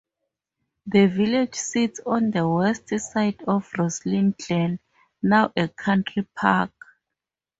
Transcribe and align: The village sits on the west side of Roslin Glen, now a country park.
The 0.87 1.05
village 1.05 1.53
sits 1.53 1.99
on 2.03 2.31
the 2.31 2.47
west 2.49 2.89
side 2.97 3.39
of 3.47 3.69
Roslin 3.77 4.31
Glen, 4.47 4.79
now 5.21 5.53
a 5.55 5.67
country 5.67 6.27
park. 6.35 6.71